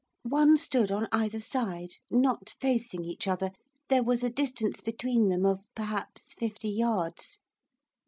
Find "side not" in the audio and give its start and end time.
1.39-2.55